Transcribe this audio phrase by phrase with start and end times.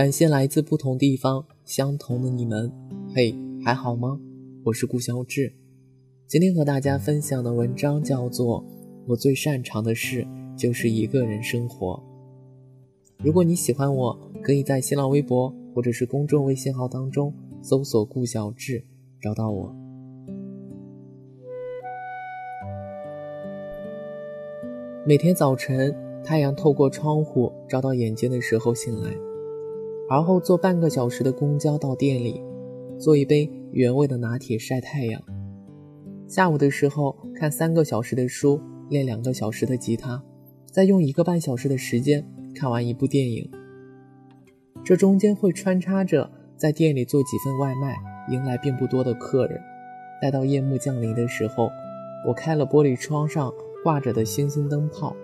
[0.00, 2.72] 感谢来自不同地方相同的你们。
[3.14, 4.18] 嘿，还好吗？
[4.64, 5.52] 我是顾小志。
[6.26, 8.62] 今天和大家分享的文章叫做
[9.06, 10.26] 《我最擅长的事
[10.56, 12.02] 就是一个人生活》。
[13.22, 17.30] 如果你喜欢我，可以在新浪微博或者是公众微信号当中
[17.60, 18.82] 搜索“顾小志”，
[19.20, 19.70] 找到我。
[25.04, 25.94] 每天早晨，
[26.24, 29.14] 太阳透过窗户照到眼睛的时候醒来，
[30.10, 32.42] 而后坐半个小时的公交到店里，
[32.98, 35.22] 做一杯原味的拿铁晒太阳。
[36.26, 40.20] 下午的时候看三个小时的书，练两个小时的吉他，
[40.66, 43.48] 再用一个半小时的时间看完一部电影。
[44.82, 47.96] 这中间会穿插着在店里做几份外卖，
[48.32, 49.60] 迎来并不多的客人。
[50.20, 51.68] 待到夜幕降临的时候，
[52.26, 53.52] 我开了玻璃窗上
[53.84, 55.14] 挂着的星星灯泡。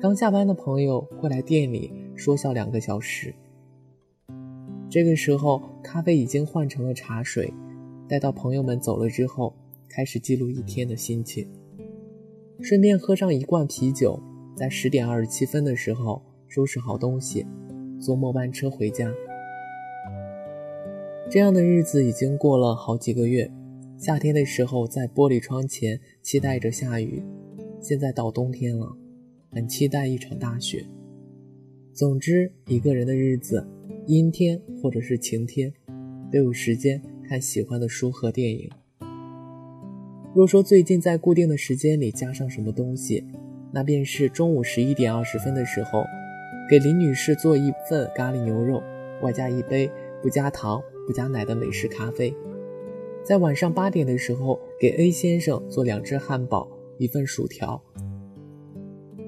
[0.00, 3.34] 刚下班的朋友会来店里说笑两个小时。
[4.94, 7.52] 这个时候，咖啡已经换成了茶水。
[8.08, 9.52] 待到朋友们走了之后。
[9.88, 11.48] 开始记录一天的心情，
[12.60, 14.20] 顺便喝上一罐啤酒，
[14.56, 17.44] 在十点二十七分的时候收拾好东西，
[18.00, 19.12] 坐末班车回家。
[21.28, 23.50] 这样的日子已经过了好几个月。
[23.98, 27.22] 夏天的时候在玻璃窗前期待着下雨，
[27.80, 28.96] 现在到冬天了，
[29.50, 30.86] 很期待一场大雪。
[31.92, 33.64] 总之，一个人的日子，
[34.06, 35.72] 阴天或者是晴天，
[36.32, 38.70] 都有时间看喜欢的书和电影。
[40.34, 43.24] 若说最近在固定的时间里加上什么东西，
[43.72, 46.04] 那便是中午十一点二十分的时候，
[46.68, 48.82] 给林女士做一份咖喱牛肉，
[49.22, 49.90] 外加一杯
[50.22, 52.34] 不加糖不加奶的美式咖啡；
[53.24, 57.80] 在晚上八点的时候，给 A 先生做两只汉堡，一份薯条。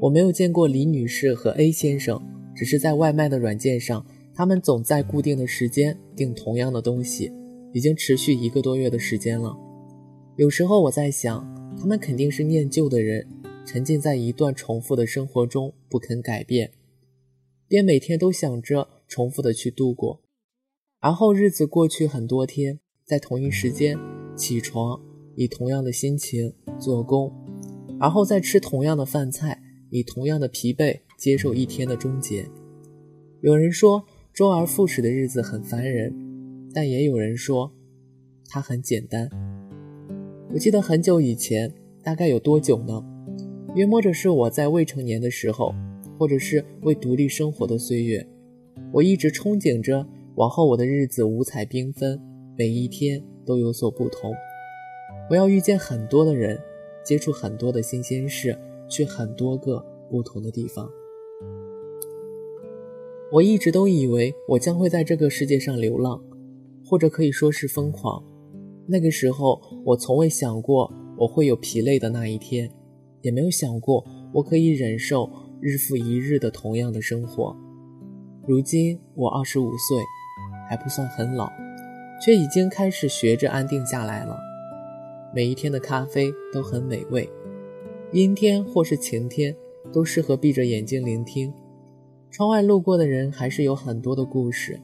[0.00, 2.20] 我没有见过李女士和 A 先生，
[2.54, 7.32] 只是在外卖的软件上，他们总在固定的时间订同样的东西，
[7.72, 9.56] 已经持续一个多月的时间了。
[10.36, 13.28] 有时候我在想，他们肯定是念旧的人，
[13.64, 16.72] 沉浸在一段重复的生活中不肯改变，
[17.68, 20.20] 便每天都想着重复的去度过。
[20.98, 23.96] 而后日子过去很多天，在同一时间
[24.34, 25.00] 起床，
[25.36, 27.32] 以同样的心情做工，
[28.00, 32.48] 然后再吃同样的饭菜，以同样的疲惫接受一天的终结。
[33.42, 36.12] 有人说周而复始的日子很烦人，
[36.74, 37.72] 但也有人说
[38.48, 39.30] 它很简单。
[40.52, 41.72] 我记得很久以前，
[42.02, 43.00] 大概有多久呢？
[43.76, 45.72] 约摸着是我在未成年的时候，
[46.18, 48.26] 或者是为独立生活的岁月。
[48.92, 52.20] 我一直憧憬着往后我的日子五彩缤纷，
[52.58, 54.34] 每一天都有所不同。
[55.30, 56.58] 我要遇见很多的人，
[57.04, 58.58] 接触很多的新鲜事，
[58.88, 60.90] 去很多个不同的地方。
[63.34, 66.22] 我一直都以为我将会在这个世界上流浪，
[66.86, 68.22] 或者可以说是疯狂。
[68.86, 72.70] 那个时候，我从未想过我会有疲累的那一天，
[73.22, 75.28] 也没有想过我可以忍受
[75.60, 77.56] 日复一日的同样的生活。
[78.46, 79.98] 如今我二十五岁，
[80.70, 81.50] 还不算很老，
[82.24, 84.38] 却已经开始学着安定下来了。
[85.34, 87.28] 每一天的咖啡都很美味，
[88.12, 89.56] 阴天或是晴天
[89.92, 91.52] 都适合闭着眼睛聆听。
[92.34, 94.80] 窗外路过的人还是有很多的故事。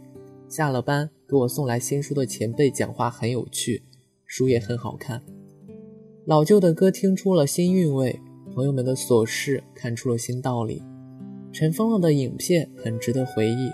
[0.49, 3.83] 下了班给我送来新书的前辈讲话很有趣。
[4.25, 5.21] 书也很好看，
[6.27, 8.21] 老旧的歌听出了新韵味，
[8.55, 10.81] 朋友们的琐事看出了新道理，
[11.51, 13.69] 尘封了的影片很值得回忆。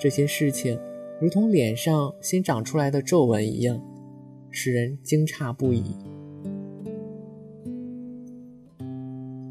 [0.00, 0.80] 这些事情
[1.20, 3.78] 如同脸上新长出来的皱纹一样，
[4.48, 5.94] 使人惊诧不已。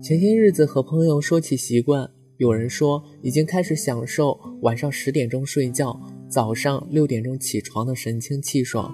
[0.02, 6.00] 前些日子和朋友说起习惯，有人说已经开始享受晚上十点钟睡觉，
[6.30, 8.94] 早上六点钟起床的神清气爽。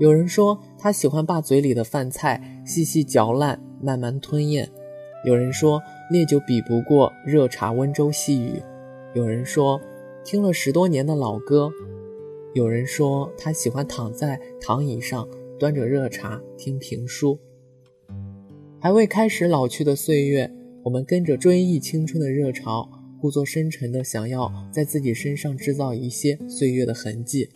[0.00, 4.66] 有人说他喜欢把嘴里的饭菜细细嚼烂，慢慢吞咽；
[5.24, 5.80] 有人说
[6.10, 8.60] 烈酒比不过热茶温州细语；
[9.14, 9.80] 有人说
[10.24, 11.70] 听了十多年的老歌；
[12.54, 15.28] 有人说他喜欢躺在躺椅上
[15.60, 17.38] 端着热茶听评书。
[18.80, 20.52] 还未开始老去的岁月，
[20.84, 22.86] 我们跟着追忆青春的热潮，
[23.18, 27.48] 故作深沉的想要在自己身上制造一些岁月的痕迹。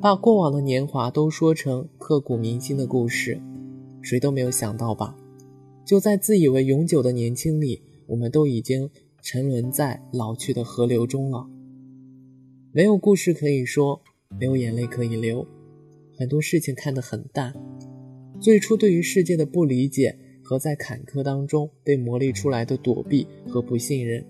[0.00, 3.40] 把过往的年华都说成刻骨铭心的故事，
[4.00, 5.16] 谁都没有想到吧？
[5.84, 8.90] 就在自以为永久的年轻里，我们都已经
[9.22, 11.46] 沉沦在老去的河流中了。
[12.72, 14.02] 没有故事可以说，
[14.40, 15.46] 没有眼泪可以流，
[16.18, 17.54] 很多事情看得很淡。
[18.40, 24.24] 最初对于世界的不理解和在坎坷当中被磨砺出来的躲避和不信任，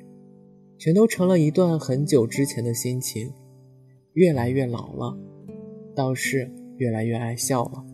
[0.79, 3.33] 全都成了一段很久之前的心情。
[4.15, 5.17] 越来越老了，
[5.95, 7.85] 倒是越来越爱笑了。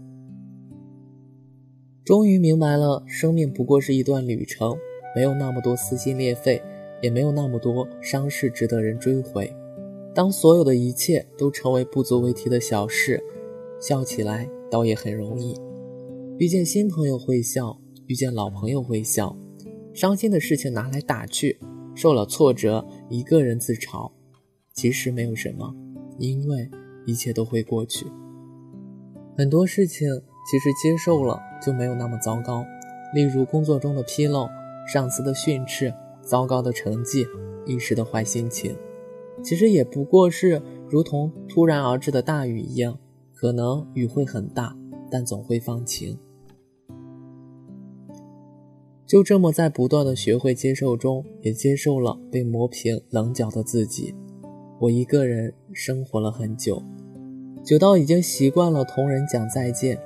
[2.05, 4.77] 终于明白了，生命不过是一段旅程，
[5.15, 6.61] 没有那么多撕心裂肺，
[7.03, 9.55] 也没有那么多伤势值得人追回。
[10.15, 13.23] 当所有的一切都成为不足为提的小事，
[13.81, 15.55] 笑起来倒也很容易。
[16.39, 19.37] 遇见新朋友会笑，遇见老朋友会笑，
[19.93, 21.61] 伤心的事情拿来打趣，
[21.95, 24.11] 受了挫折一个人自嘲，
[24.73, 25.75] 其实没有什么，
[26.19, 26.71] 因为
[27.05, 28.07] 一切都会过去。
[29.37, 30.09] 很多事情
[30.51, 32.65] 其实接受了就没有那么糟糕，
[33.15, 34.49] 例如工作中的纰漏、
[34.91, 37.27] 上司的训斥、糟糕的成绩、
[37.67, 38.75] 一时的坏心情。
[39.45, 42.99] 其实也不过是如同突然而至的大雨一样，
[43.35, 44.75] 可能雨会很大，
[45.11, 46.19] 但总会放晴。
[49.09, 54.15] 就这么在不断的学会接受中，也接受了被磨平棱角的自己。
[54.79, 56.83] 我一个人生活了很久，
[57.65, 59.99] 久到已经习惯了同人讲再见，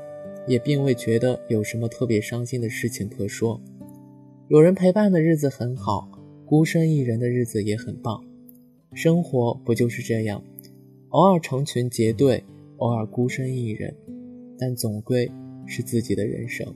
[0.46, 3.60] 也并未觉得有什么特别伤心的事情可说。
[4.46, 6.08] 有人陪伴的日子很好，
[6.46, 8.22] 孤身一人的日子也很棒。
[8.94, 10.40] 生活不就是这样，
[11.08, 12.44] 偶尔成群结队，
[12.76, 13.92] 偶尔孤身一人，
[14.56, 15.28] 但总归
[15.66, 16.72] 是自己的人生。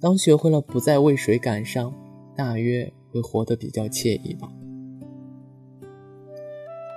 [0.00, 1.92] 当学会了不再为谁感伤，
[2.34, 4.50] 大约会活得比较惬意吧。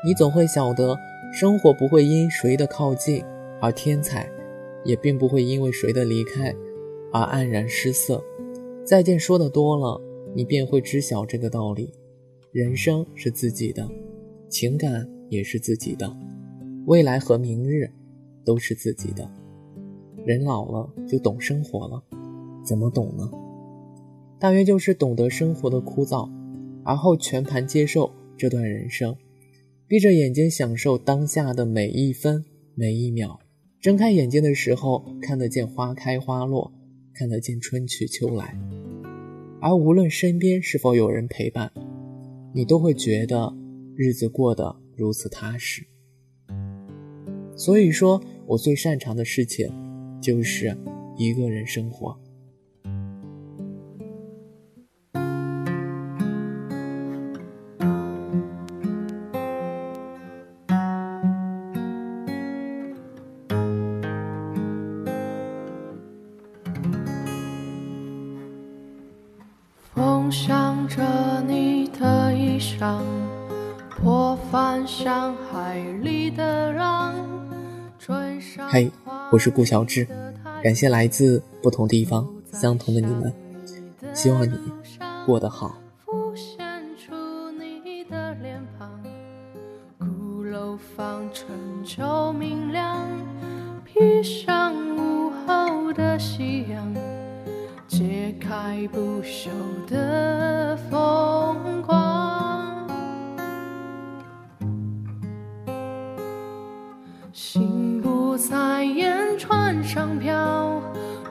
[0.05, 0.97] 你总会晓得，
[1.33, 3.21] 生活不会因谁的靠近
[3.59, 4.29] 而添彩，
[4.85, 6.55] 也并不会因为谁的离开
[7.11, 8.23] 而黯然失色。
[8.85, 10.01] 再见说的多了，
[10.33, 11.91] 你便会知晓这个道理：
[12.53, 13.85] 人生是自己的。
[14.47, 16.15] 情感也是自己的，
[16.85, 17.89] 未来和明日
[18.45, 19.29] 都是自己的。
[20.25, 22.01] 人老了就懂生活了，
[22.63, 23.29] 怎么懂呢？
[24.39, 26.29] 大约就是懂得生活的枯燥，
[26.83, 29.15] 而后全盘接受这段人生，
[29.87, 32.43] 闭着眼睛享受当下的每一分
[32.75, 33.39] 每一秒，
[33.79, 36.71] 睁开眼睛的时候看得见花开花落，
[37.13, 38.57] 看得见春去秋来，
[39.61, 41.71] 而无论身边是否有人陪伴，
[42.53, 43.53] 你都会觉得。
[43.95, 45.85] 日子过得如此踏实，
[47.55, 49.71] 所以说我最擅长的事情
[50.19, 50.75] 就是
[51.15, 52.19] 一个人生活。
[70.33, 72.99] 风向着你的衣裳。
[73.89, 77.13] 破帆向海里的浪
[78.71, 78.89] 嘿，
[79.31, 80.07] 我是顾小志，
[80.63, 83.31] 感谢来自不同地方相同的你们，
[84.11, 84.59] 希望你
[85.23, 85.77] 过得好。
[96.35, 97.02] 揭
[98.53, 99.49] 开不朽
[99.87, 102.87] 的风光。
[107.33, 110.79] 心不在焉船上飘，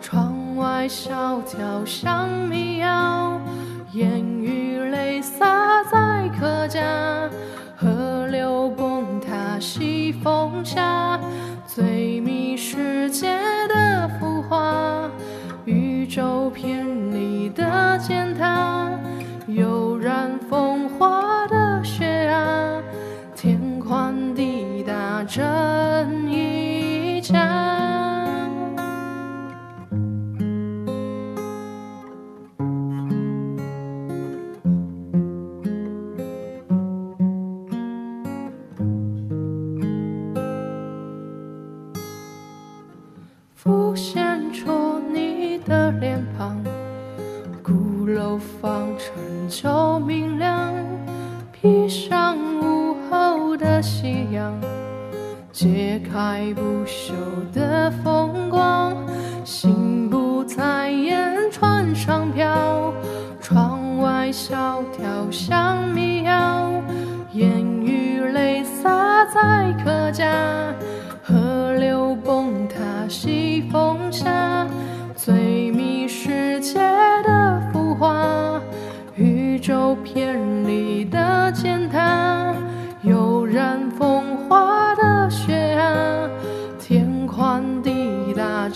[0.01, 3.41] 窗外小调像民谣，
[3.93, 7.31] 烟雨泪洒在客家，
[7.77, 11.21] 河流崩塌西风下，
[11.69, 15.09] 最迷世界的浮华，
[15.65, 16.82] 宇宙偏离
[17.55, 18.91] 的践踏，
[19.47, 22.83] 悠然风化的雪啊，
[23.35, 25.43] 天宽地大这。
[43.55, 44.22] 浮现
[49.53, 50.73] 就明亮，
[51.53, 54.59] 披上午后的夕阳，
[55.53, 57.13] 揭开不朽
[57.53, 58.97] 的风光。
[59.45, 62.95] 心不在焉船上飘，
[63.43, 66.73] 窗外小调像民谣，
[67.33, 67.51] 烟
[67.83, 70.75] 雨泪洒在客家。
[71.23, 74.67] 河流崩塌，西风下，
[75.15, 76.81] 最迷世界
[80.13, 82.55] 宙偏离的践踏，
[83.03, 86.29] 悠然风化的雪啊，
[86.79, 88.69] 天宽地大